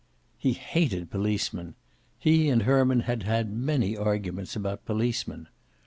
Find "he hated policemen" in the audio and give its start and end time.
0.39-1.75